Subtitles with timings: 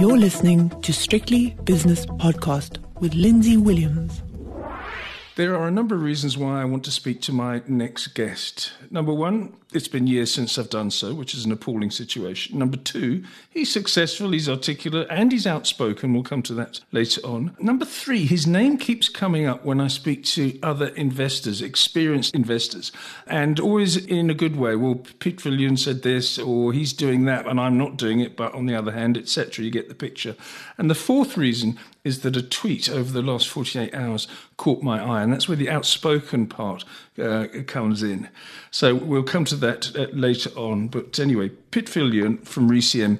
[0.00, 4.22] You're listening to Strictly Business Podcast with Lindsay Williams.
[5.36, 8.72] There are a number of reasons why I want to speak to my next guest.
[8.90, 12.58] Number one, it's been years since I've done so, which is an appalling situation.
[12.58, 16.12] Number two, he's successful, he's articulate, and he's outspoken.
[16.12, 17.56] We'll come to that later on.
[17.60, 22.90] Number three, his name keeps coming up when I speak to other investors, experienced investors,
[23.26, 24.74] and always in a good way.
[24.74, 28.54] Well, Piet Viljoen said this, or he's doing that, and I'm not doing it, but
[28.54, 29.64] on the other hand, etc.
[29.64, 30.34] You get the picture.
[30.78, 35.02] And the fourth reason is that a tweet over the last 48 hours caught my
[35.02, 36.84] eye, and that's where the outspoken part
[37.20, 38.28] uh, comes in.
[38.70, 40.88] So we'll come to that uh, later on.
[40.88, 43.18] But anyway, Piet from ReCM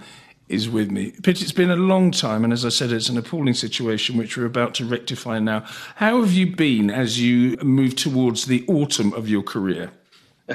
[0.48, 1.12] is with me.
[1.22, 4.36] Piet, it's been a long time, and as I said, it's an appalling situation which
[4.36, 5.64] we're about to rectify now.
[5.96, 9.92] How have you been as you move towards the autumn of your career?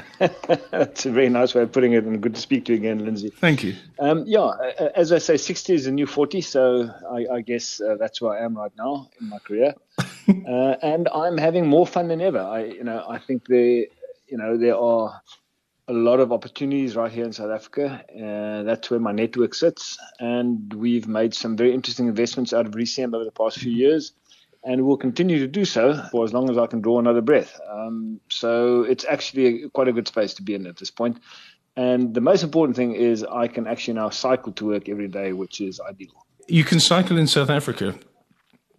[0.18, 3.04] That's a very nice way of putting it, and good to speak to you again,
[3.04, 3.30] Lindsay.
[3.30, 3.74] Thank you.
[3.98, 4.50] Um, yeah,
[4.94, 8.38] as I say, 60 is a new 40, so I, I guess uh, that's where
[8.38, 12.40] I am right now in my career, uh, and I'm having more fun than ever.
[12.40, 13.86] I, you know, I think there,
[14.28, 15.22] you know, there are
[15.88, 18.04] a lot of opportunities right here in South Africa.
[18.10, 22.72] Uh, that's where my network sits, and we've made some very interesting investments out of
[22.72, 24.12] ReCM over the past few years
[24.64, 27.58] and will continue to do so for as long as I can draw another breath.
[27.70, 31.20] Um, so it's actually a, quite a good space to be in at this point.
[31.76, 35.32] And the most important thing is I can actually now cycle to work every day,
[35.32, 36.26] which is ideal.
[36.48, 37.94] You can cycle in South Africa.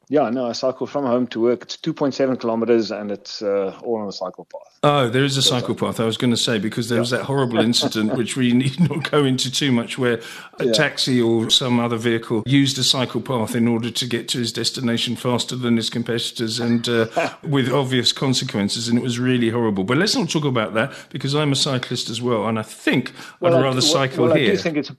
[0.09, 1.63] Yeah, no, I cycle from home to work.
[1.63, 4.80] It's 2.7 kilometers and it's uh, all on a cycle path.
[4.83, 6.00] Oh, there is a cycle path.
[6.00, 7.02] I was going to say because there yeah.
[7.02, 10.22] was that horrible incident, which we need not go into too much, where
[10.59, 10.72] a yeah.
[10.72, 14.53] taxi or some other vehicle used a cycle path in order to get to his
[14.53, 17.08] destination faster than his competitors and uh,
[17.44, 18.88] with obvious consequences.
[18.88, 19.83] And it was really horrible.
[19.83, 22.47] But let's not talk about that because I'm a cyclist as well.
[22.47, 24.52] And I think well, I'd rather cycle well, here.
[24.52, 24.91] I do think it's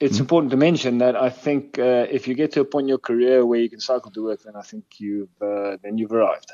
[0.00, 0.22] it's mm-hmm.
[0.22, 2.98] important to mention that I think uh, if you get to a point in your
[2.98, 6.50] career where you can cycle to work, then I think you've uh, then you've arrived.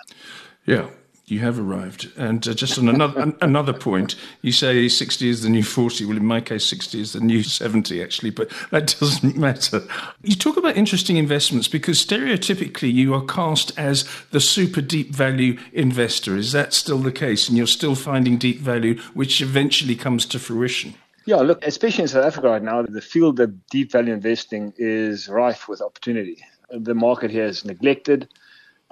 [0.66, 0.89] Yeah,
[1.27, 2.11] you have arrived.
[2.17, 6.05] And uh, just on another an, another point, you say 60 is the new 40.
[6.05, 9.83] Well, in my case, 60 is the new 70, actually, but that doesn't matter.
[10.23, 15.58] You talk about interesting investments because stereotypically you are cast as the super deep value
[15.73, 16.36] investor.
[16.36, 17.48] Is that still the case?
[17.48, 20.95] And you're still finding deep value, which eventually comes to fruition?
[21.27, 25.29] Yeah, look, especially in South Africa right now, the field of deep value investing is
[25.29, 26.39] rife with opportunity.
[26.70, 28.29] The market here is neglected.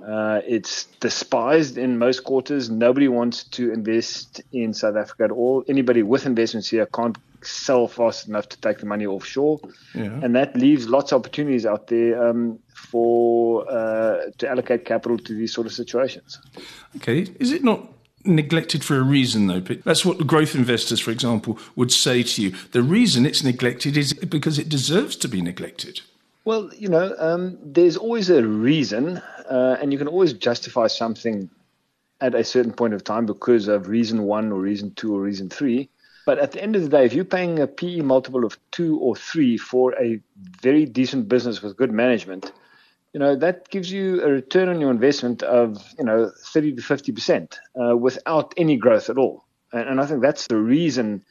[0.05, 2.69] Uh, it's despised in most quarters.
[2.69, 5.65] Nobody wants to invest in South Africa at all.
[5.69, 9.61] Anybody with investments here can't sell fast enough to take the money offshore,
[9.95, 10.21] yeah.
[10.23, 15.35] and that leaves lots of opportunities out there um, for uh, to allocate capital to
[15.35, 16.41] these sort of situations.
[16.97, 17.94] Okay, is it not
[18.25, 19.61] neglected for a reason, though.
[19.61, 22.55] That's what growth investors, for example, would say to you.
[22.73, 26.01] The reason it's neglected is because it deserves to be neglected.
[26.45, 29.19] Well, you know, um, there's always a reason,
[29.49, 31.49] uh, and you can always justify something
[32.21, 35.49] at a certain point of time because of reason one or reason two or reason
[35.49, 35.89] three.
[36.27, 38.99] But at the end of the day, if you're paying a PE multiple of two
[38.99, 40.21] or three for a
[40.63, 42.53] very decent business with good management,
[43.15, 46.83] you know that gives you a return on your investment of you know 30 to
[46.83, 49.45] 50 percent uh, without any growth at all.
[49.73, 51.25] And, and, i think that's the reason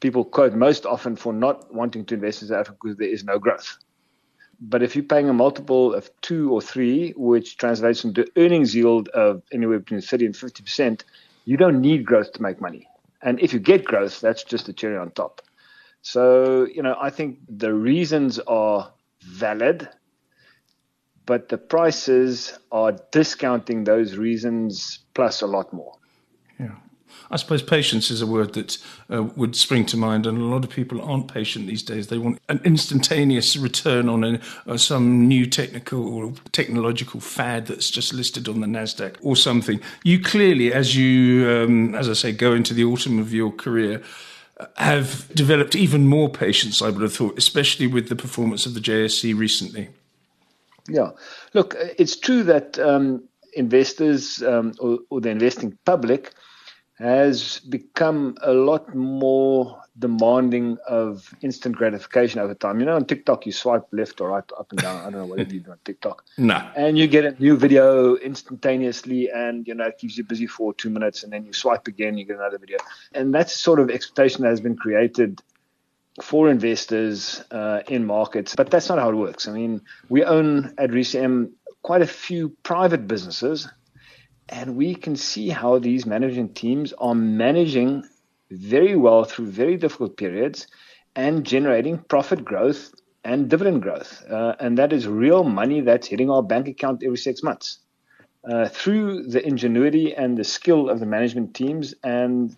[0.00, 3.24] people quote most often for not wanting to invest in South Africa because there is
[3.24, 3.76] no growth.
[4.60, 9.08] But if you're paying a multiple of two or three which translates into earnings yield
[9.08, 11.04] of anywhere between 30 and 50 percent
[11.44, 12.86] you don't need growth to make money.
[13.22, 15.42] And if you get growth that's just a cherry on top.
[16.02, 19.88] So you know i think the reasons are valid
[21.26, 25.96] but the prices are discounting those reasons plus a lot more.
[26.58, 26.74] Yeah.
[27.30, 28.78] I suppose patience is a word that
[29.10, 32.08] uh, would spring to mind, and a lot of people aren't patient these days.
[32.08, 37.90] They want an instantaneous return on a, uh, some new technical or technological fad that's
[37.90, 39.80] just listed on the Nasdaq or something.
[40.02, 44.02] You clearly, as you, um, as I say, go into the autumn of your career,
[44.58, 46.82] uh, have developed even more patience.
[46.82, 49.88] I would have thought, especially with the performance of the JSE recently.
[50.88, 51.10] Yeah.
[51.54, 56.32] Look, it's true that um, investors um, or, or, the investing public
[56.98, 62.80] has become a lot more demanding of instant gratification over time.
[62.80, 65.00] You know, on TikTok, you swipe left or right, up and down.
[65.00, 66.24] I don't know what you do on TikTok.
[66.38, 66.56] No.
[66.76, 70.74] And you get a new video instantaneously, and you know it keeps you busy for
[70.74, 72.78] two minutes, and then you swipe again, you get another video,
[73.14, 75.40] and that's sort of expectation that has been created
[76.22, 79.48] for investors uh, in markets, but that's not how it works.
[79.48, 81.50] I mean, we own at ReCM
[81.82, 83.68] quite a few private businesses,
[84.48, 88.04] and we can see how these management teams are managing
[88.50, 90.66] very well through very difficult periods
[91.16, 92.92] and generating profit growth
[93.24, 94.22] and dividend growth.
[94.30, 97.78] Uh, and that is real money that's hitting our bank account every six months.
[98.48, 102.54] Uh, through the ingenuity and the skill of the management teams and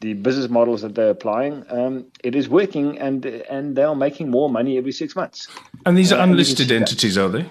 [0.00, 4.30] the business models that they're applying, um, it is working and and they are making
[4.30, 5.48] more money every six months.
[5.86, 7.50] And these are uh, unlisted entities, are they?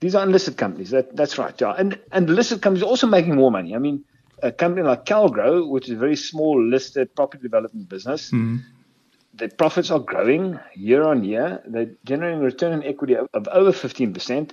[0.00, 0.90] These are unlisted companies.
[0.90, 1.60] That, that's right.
[1.60, 1.74] Yeah.
[1.76, 3.74] And and listed companies are also making more money.
[3.74, 4.04] I mean,
[4.42, 8.62] a company like Calgro, which is a very small listed property development business, mm
[9.38, 11.62] the profits are growing year on year.
[11.66, 14.50] They're generating return on equity of, of over 15%,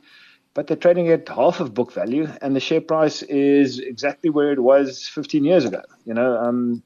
[0.53, 4.51] but they're trading at half of book value, and the share price is exactly where
[4.51, 5.81] it was 15 years ago.
[6.05, 6.83] You know, um,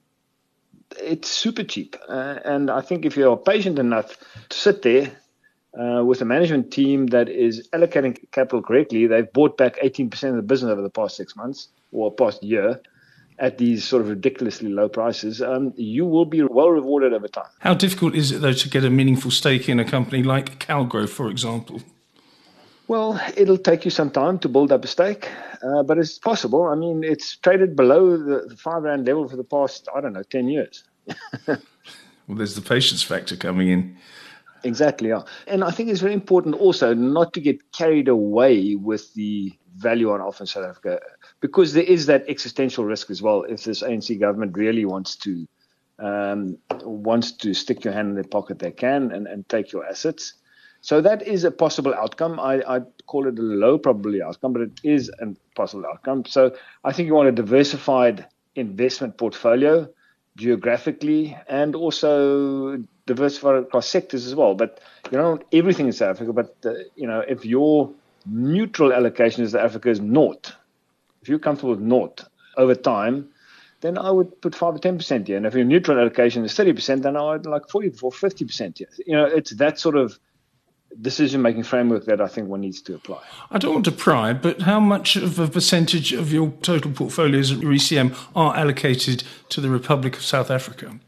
[0.98, 1.96] it's super cheap.
[2.08, 4.18] Uh, and I think if you're patient enough
[4.50, 5.12] to sit there
[5.80, 10.36] uh, with a management team that is allocating capital correctly, they've bought back 18% of
[10.36, 12.82] the business over the past six months or past year
[13.40, 17.50] at these sort of ridiculously low prices, um, you will be well rewarded over time.
[17.60, 21.08] How difficult is it, though, to get a meaningful stake in a company like Calgro,
[21.08, 21.82] for example?
[22.90, 25.30] Well, it'll take you some time to build up a stake,
[25.62, 26.64] uh, but it's possible.
[26.64, 30.14] I mean, it's traded below the, the five rand level for the past, I don't
[30.14, 30.84] know, 10 years.
[31.48, 31.60] well,
[32.28, 33.96] there's the patience factor coming in.
[34.64, 35.22] Exactly, yeah.
[35.46, 40.10] And I think it's very important also not to get carried away with the value
[40.10, 41.00] on offer in South Africa
[41.42, 45.48] because there is that existential risk as well if this ANC government really wants to
[46.00, 49.86] um, wants to stick your hand in their pocket, they can and, and take your
[49.86, 50.34] assets.
[50.82, 52.40] So that is a possible outcome.
[52.40, 56.26] I, I call it a low probability outcome, but it is a possible outcome.
[56.26, 59.90] So I think you want a diversified investment portfolio
[60.38, 64.56] geographically and also diversified across sectors as well.
[64.56, 64.80] But
[65.12, 66.34] you know, everything in South Africa.
[66.34, 67.92] But uh, you know, if your
[68.26, 70.54] neutral allocation is that Africa is naught,
[71.22, 72.24] if you're comfortable with naught
[72.56, 73.30] over time,
[73.82, 75.38] then I would put five or ten percent here.
[75.38, 78.46] And if your neutral allocation is thirty percent, then I would like forty or fifty
[78.46, 78.90] percent here.
[79.06, 80.18] You know, it's that sort of
[81.02, 83.22] decision making framework that I think one needs to apply.
[83.52, 87.52] I don't want to pry, but how much of a percentage of your total portfolios
[87.52, 91.00] at ReCM are allocated to the Republic of South Africa?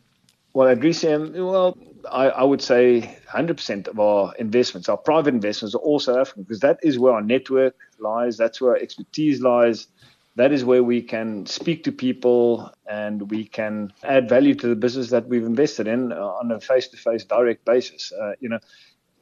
[0.53, 1.77] Well, at ReCM, well,
[2.11, 6.43] I, I, would say 100% of our investments, our private investments, are all South African
[6.43, 8.37] because that is where our network lies.
[8.37, 9.87] That's where our expertise lies.
[10.35, 14.75] That is where we can speak to people and we can add value to the
[14.75, 18.11] business that we've invested in uh, on a face-to-face, direct basis.
[18.13, 18.59] Uh, you know,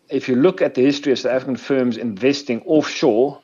[0.10, 3.42] if you look at the history of South African firms investing offshore,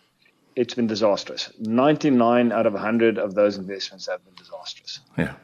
[0.55, 1.51] it's been disastrous.
[1.59, 4.99] 99 out of 100 of those investments have been disastrous.
[5.17, 5.35] Yeah.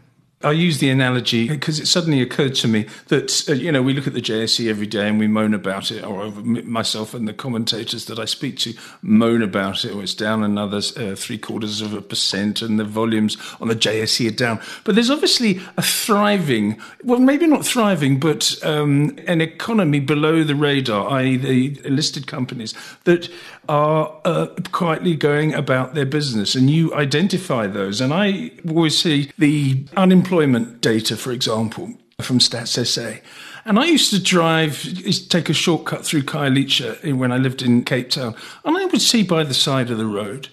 [0.43, 3.93] I use the analogy because it suddenly occurred to me that, uh, you know, we
[3.93, 7.33] look at the JSE every day and we moan about it, or myself and the
[7.33, 11.81] commentators that I speak to moan about it, or it's down another uh, three quarters
[11.81, 14.59] of a percent and the volumes on the JSE are down.
[14.83, 20.55] But there's obviously a thriving, well, maybe not thriving, but um, an economy below the
[20.55, 22.73] radar, i.e., the listed companies
[23.03, 23.29] that
[23.69, 26.55] are uh, quietly going about their business.
[26.55, 28.01] And you identify those.
[28.01, 33.19] And I always see the unemployment unemployment data, for example, from Stats SA.
[33.65, 34.81] And I used to drive,
[35.27, 38.33] take a shortcut through Khayelitsha when I lived in Cape Town,
[38.63, 40.47] and I would see by the side of the road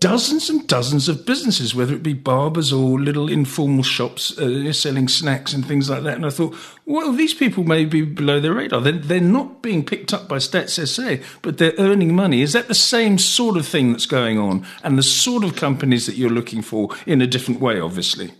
[0.00, 5.06] dozens and dozens of businesses, whether it be barbers or little informal shops uh, selling
[5.06, 6.16] snacks and things like that.
[6.16, 8.80] And I thought, well, these people may be below their radar.
[8.80, 12.42] They're, they're not being picked up by Stats SA, but they're earning money.
[12.42, 16.06] Is that the same sort of thing that's going on and the sort of companies
[16.06, 18.32] that you're looking for in a different way, obviously?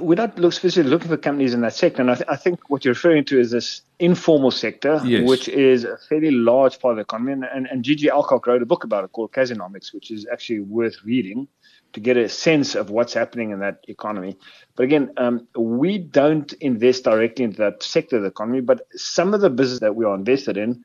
[0.00, 2.02] We're not look, specifically looking for companies in that sector.
[2.02, 5.28] And I, th- I, think what you're referring to is this informal sector, yes.
[5.28, 7.32] which is a fairly large part of the economy.
[7.32, 8.08] And, and, and G.G.
[8.08, 11.48] Alcock wrote a book about it called KasiNomics, which is actually worth reading
[11.94, 14.36] to get a sense of what's happening in that economy.
[14.76, 19.32] But again, um, we don't invest directly into that sector of the economy, but some
[19.32, 20.84] of the business that we are invested in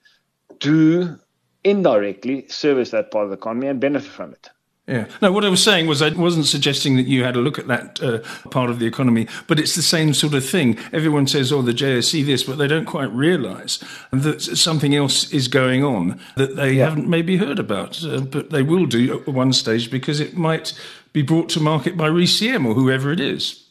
[0.60, 1.20] do
[1.64, 4.50] indirectly service that part of the economy and benefit from it.
[4.90, 5.06] Yeah.
[5.22, 7.68] No, what I was saying was I wasn't suggesting that you had a look at
[7.68, 10.80] that uh, part of the economy, but it's the same sort of thing.
[10.92, 15.48] Everyone says, oh, the JSE this, but they don't quite realise that something else is
[15.48, 16.86] going on that they yeah.
[16.90, 20.74] haven't maybe heard about, uh, but they will do at one stage because it might
[21.14, 23.68] be brought to market by ReCM or whoever it is.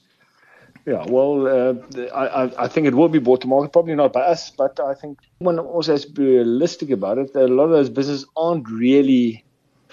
[0.87, 1.75] Yeah, well, uh,
[2.15, 4.95] I, I, think it will be brought to market, probably not by us, but I
[4.95, 7.35] think one also has to be realistic about it.
[7.35, 9.45] A lot of those businesses aren't really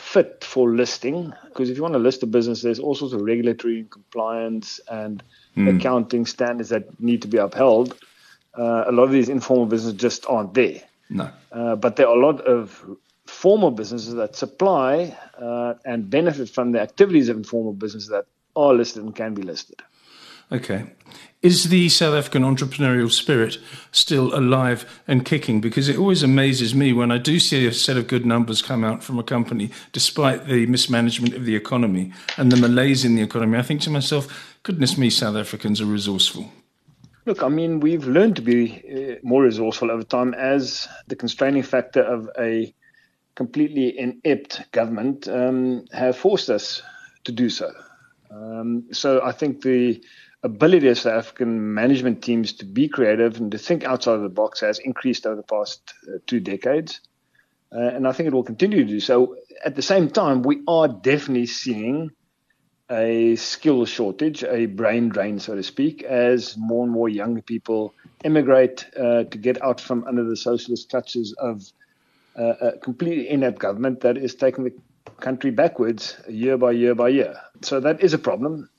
[0.05, 3.21] fit for listing because if you want to list a business, there's all sorts of
[3.21, 5.23] regulatory and compliance and
[5.57, 5.75] mm.
[5.75, 7.97] accounting standards that need to be upheld.
[8.57, 10.81] Uh, a lot of these informal businesses just aren't there.
[11.09, 11.31] No.
[11.51, 12.85] Uh, but there are a lot of
[13.25, 18.73] formal businesses that supply uh, and benefit from the activities of informal businesses that are
[18.75, 19.81] listed and can be listed.
[20.51, 20.85] Okay.
[21.41, 23.59] Is the South African entrepreneurial spirit
[23.91, 25.61] still alive and kicking?
[25.61, 28.83] Because it always amazes me when I do see a set of good numbers come
[28.83, 33.21] out from a company, despite the mismanagement of the economy and the malaise in the
[33.21, 33.59] economy.
[33.59, 36.51] I think to myself, goodness me, South Africans are resourceful.
[37.27, 41.63] Look, I mean, we've learned to be uh, more resourceful over time as the constraining
[41.63, 42.73] factor of a
[43.35, 46.81] completely inept government um, have forced us
[47.25, 47.71] to do so.
[48.31, 50.03] Um, so I think the
[50.45, 54.29] ability of South African management teams to be creative and to think outside of the
[54.29, 57.01] box has increased over the past uh, two decades.
[57.75, 59.37] Uh, and I think it will continue to do so.
[59.65, 62.11] At the same time, we are definitely seeing
[62.91, 67.95] a skill shortage, a brain drain, so to speak, as more and more young people
[68.23, 71.63] emigrate uh, to get out from under the socialist clutches of
[72.37, 74.73] uh, a completely inept government that is taking the
[75.19, 77.35] country backwards year by year by year.
[77.63, 78.69] So that is a problem.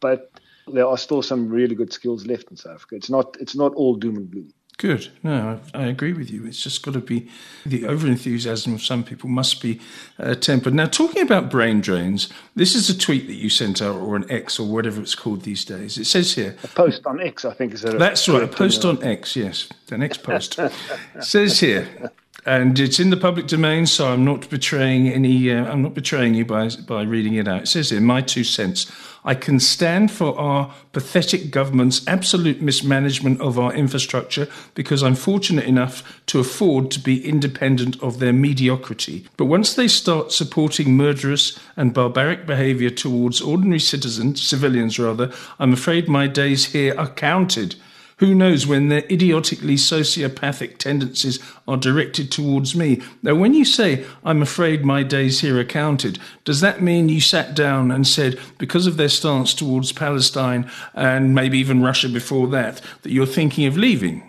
[0.00, 0.32] But
[0.66, 2.96] there are still some really good skills left in South Africa.
[2.96, 4.52] It's not it's not all doom and gloom.
[4.78, 5.08] Good.
[5.22, 6.44] No, I, I agree with you.
[6.44, 7.30] It's just got to be
[7.64, 9.80] the over enthusiasm of some people must be
[10.18, 10.74] uh, tempered.
[10.74, 14.30] Now, talking about brain drains, this is a tweet that you sent out, or an
[14.30, 15.96] X, or whatever it's called these days.
[15.96, 17.98] It says here a post on X, I think is that.
[17.98, 19.34] That's right, a post on X.
[19.34, 20.60] Yes, an X post
[21.20, 22.10] says here
[22.46, 25.50] and it's in the public domain, so I'm not betraying any.
[25.50, 27.62] Uh, I'm not betraying you by by reading it out.
[27.62, 28.90] It says in my two cents,
[29.24, 35.64] I can stand for our pathetic government's absolute mismanagement of our infrastructure because I'm fortunate
[35.64, 39.26] enough to afford to be independent of their mediocrity.
[39.36, 45.72] But once they start supporting murderous and barbaric behaviour towards ordinary citizens, civilians rather, I'm
[45.72, 47.74] afraid my days here are counted.
[48.18, 53.02] Who knows when their idiotically sociopathic tendencies are directed towards me?
[53.22, 57.20] Now, when you say, I'm afraid my days here are counted, does that mean you
[57.20, 62.46] sat down and said, because of their stance towards Palestine and maybe even Russia before
[62.48, 64.22] that, that you're thinking of leaving?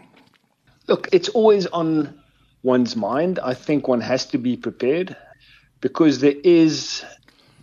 [0.87, 2.13] Look, it's always on
[2.63, 3.39] one's mind.
[3.39, 5.15] I think one has to be prepared
[5.79, 7.05] because there is,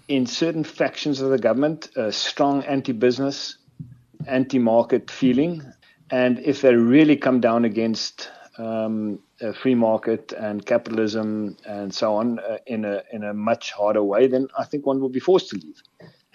[0.09, 3.59] in certain factions of the government, a strong anti business,
[4.26, 5.62] anti market feeling.
[6.14, 12.14] And if they really come down against um, a free market and capitalism and so
[12.14, 15.18] on uh, in a in a much harder way, then I think one will be
[15.18, 15.83] forced to leave.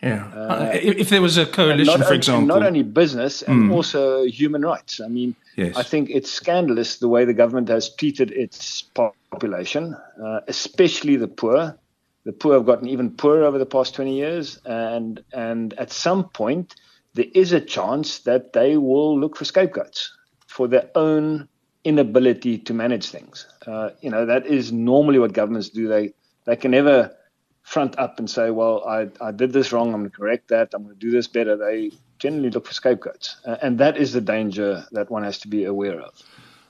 [0.04, 0.26] Yeah.
[0.28, 3.74] Uh, if there was a coalition, for example, not only business and mm.
[3.74, 5.00] also human rights.
[5.00, 5.78] I mean, yes.
[5.78, 11.30] I think it's scandalous the way the government has treated its population, uh, especially the
[11.30, 11.78] poor.
[12.26, 16.26] The poor have gotten even poorer over the past 20 years, and and at some
[16.30, 16.76] point
[17.14, 20.16] there is a chance that they will look for scapegoats
[20.48, 21.48] for their own
[21.84, 23.48] inability to manage things.
[23.66, 25.88] Uh, you know, that is normally what governments do.
[25.88, 26.14] They
[26.46, 27.16] they can never
[27.64, 29.94] front up and say, "Well, I, I did this wrong.
[29.94, 30.70] I'm going to correct that.
[30.74, 34.14] I'm going to do this better." They generally look for scapegoats, uh, and that is
[34.14, 36.14] the danger that one has to be aware of.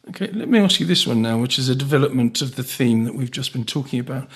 [0.10, 3.04] Okay, let me ask you this one now, which is a development of the theme
[3.04, 4.28] that we've just been talking about.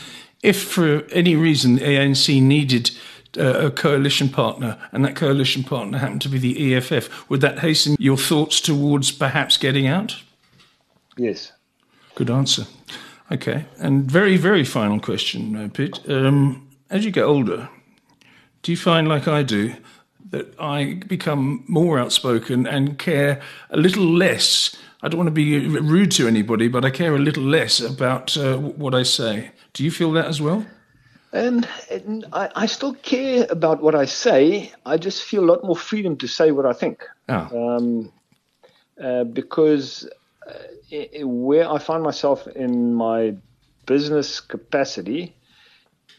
[0.42, 2.92] If for any reason the ANC needed
[3.38, 7.60] uh, a coalition partner, and that coalition partner happened to be the EFF, would that
[7.60, 10.16] hasten your thoughts towards perhaps getting out?
[11.18, 11.52] Yes.
[12.16, 12.66] Good answer.
[13.32, 16.00] Okay, and very, very final question, uh, Piet.
[16.10, 17.70] Um, as you get older,
[18.62, 19.74] do you find, like I do,
[20.30, 24.76] that I become more outspoken and care a little less?
[25.02, 28.38] I don't want to be rude to anybody, but I care a little less about
[28.38, 29.52] uh, what I say.
[29.74, 30.66] Do you feel that as well?
[31.34, 31.68] And,
[32.32, 34.72] I, I, still care about what I say.
[34.86, 37.04] I just feel a lot more freedom to say what I think.
[37.28, 37.76] Oh.
[37.76, 38.12] Um,
[39.02, 40.08] uh, because
[40.48, 40.54] uh,
[40.92, 43.36] it, where I find myself in my
[43.88, 45.36] business capacity,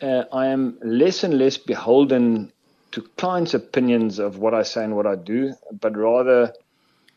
[0.03, 2.53] uh, I am less and less beholden
[2.91, 6.53] to clients' opinions of what I say and what I do, but rather,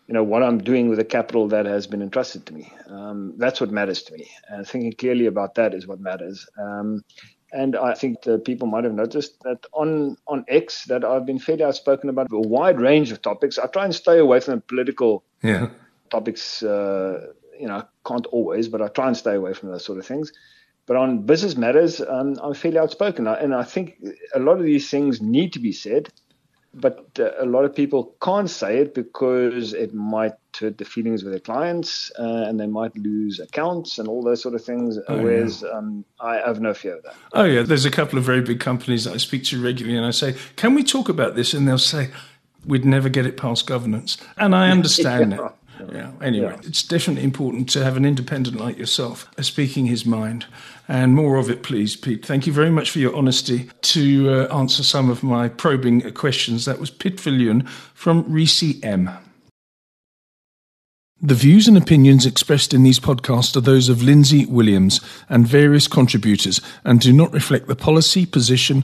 [0.07, 2.71] you know, what I'm doing with the capital that has been entrusted to me.
[2.87, 4.29] Um, that's what matters to me.
[4.49, 6.47] And thinking clearly about that is what matters.
[6.59, 7.03] Um,
[7.51, 11.39] and I think the people might have noticed that on, on X that I've been
[11.39, 13.57] fairly outspoken about a wide range of topics.
[13.57, 15.69] I try and stay away from the political yeah.
[16.09, 16.61] topics.
[16.61, 17.27] Uh,
[17.59, 20.05] you know, I can't always, but I try and stay away from those sort of
[20.05, 20.31] things.
[20.85, 24.01] But on business matters, um, I'm fairly outspoken, and I think
[24.33, 26.09] a lot of these things need to be said
[26.73, 31.23] but uh, a lot of people can't say it because it might hurt the feelings
[31.23, 34.97] of their clients uh, and they might lose accounts and all those sort of things.
[35.07, 35.69] Oh, whereas yeah.
[35.69, 37.15] um, I have no fear of that.
[37.33, 37.61] Oh, yeah.
[37.63, 40.35] There's a couple of very big companies that I speak to regularly and I say,
[40.55, 41.53] Can we talk about this?
[41.53, 42.09] And they'll say,
[42.65, 44.17] We'd never get it past governance.
[44.37, 45.47] And I understand yeah.
[45.47, 45.51] it.
[45.91, 46.11] Yeah.
[46.21, 46.67] Anyway, yeah.
[46.67, 50.45] it's definitely important to have an independent like yourself speaking his mind.
[50.87, 52.25] And more of it, please, Piet.
[52.25, 56.65] Thank you very much for your honesty to uh, answer some of my probing questions.
[56.65, 59.17] That was Piet from ReCM.
[61.19, 65.87] The views and opinions expressed in these podcasts are those of Lindsay Williams and various
[65.87, 68.83] contributors and do not reflect the policy, position,